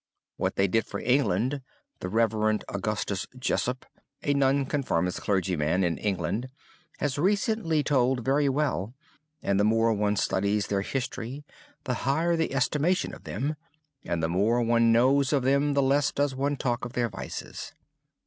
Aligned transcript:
What 0.35 0.55
they 0.55 0.67
did 0.67 0.87
for 0.87 0.99
England, 0.99 1.61
the 1.99 2.09
Rev. 2.09 2.33
Augustus 2.67 3.27
Jessopp, 3.37 3.85
a 4.23 4.33
non 4.33 4.65
conformist 4.65 5.21
clergyman 5.21 5.83
in 5.83 5.99
England, 5.99 6.49
has 6.97 7.19
recently 7.19 7.83
told 7.83 8.25
very 8.25 8.49
well, 8.49 8.95
and 9.43 9.59
the 9.59 9.63
more 9.63 9.93
one 9.93 10.15
studies 10.15 10.65
their 10.65 10.81
history, 10.81 11.45
the 11.83 11.93
higher 12.09 12.35
the 12.35 12.55
estimation 12.55 13.13
of 13.13 13.25
them; 13.25 13.55
and 14.03 14.23
the 14.23 14.27
more 14.27 14.63
one 14.63 14.91
knows 14.91 15.31
of 15.31 15.43
them, 15.43 15.75
the 15.75 15.83
less 15.83 16.11
does 16.11 16.33
one 16.33 16.57
talk 16.57 16.83
of 16.83 16.93
their 16.93 17.07
vices. 17.07 17.71